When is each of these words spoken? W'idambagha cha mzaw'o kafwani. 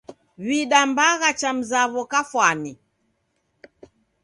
W'idambagha 0.45 1.29
cha 1.39 1.51
mzaw'o 1.57 2.03
kafwani. 2.11 2.71